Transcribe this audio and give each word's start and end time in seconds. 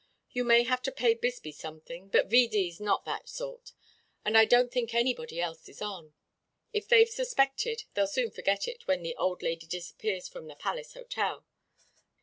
You 0.31 0.43
may 0.45 0.63
have 0.63 0.81
to 0.81 0.91
pay 0.91 1.13
Bisbee 1.13 1.51
something, 1.51 2.09
but 2.09 2.27
D. 2.29 2.47
V.'s 2.47 2.79
not 2.79 3.05
that 3.05 3.29
sort, 3.29 3.71
and 4.25 4.35
I 4.35 4.45
don't 4.45 4.71
think 4.71 4.95
anybody 4.95 5.39
else 5.39 5.69
is 5.69 5.79
on. 5.79 6.15
If 6.73 6.87
they've 6.87 7.07
suspected 7.07 7.83
they'll 7.93 8.07
soon 8.07 8.31
forget 8.31 8.67
it 8.67 8.87
when 8.87 9.03
the 9.03 9.15
old 9.15 9.43
lady 9.43 9.67
disappears 9.67 10.27
from 10.27 10.47
the 10.47 10.55
Palace 10.55 10.95
Hotel. 10.95 11.45